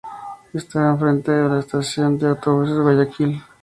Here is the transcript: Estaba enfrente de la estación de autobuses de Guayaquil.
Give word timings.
Estaba 0.55 0.89
enfrente 0.89 1.31
de 1.31 1.47
la 1.47 1.59
estación 1.59 2.17
de 2.17 2.29
autobuses 2.29 2.73
de 2.75 2.81
Guayaquil. 2.81 3.43